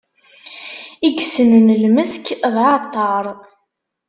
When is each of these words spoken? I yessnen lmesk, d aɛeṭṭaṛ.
I 1.07 1.09
yessnen 1.15 1.67
lmesk, 1.83 2.25
d 2.53 2.55
aɛeṭṭaṛ. 2.61 3.25